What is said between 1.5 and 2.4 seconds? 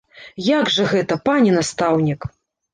настаўнік?